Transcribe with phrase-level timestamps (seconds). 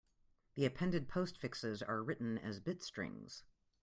[0.55, 3.43] The appended postfixes are written as bit strings.